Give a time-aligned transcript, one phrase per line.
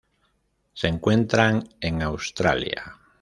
[0.73, 2.97] Se encuentran en Australia.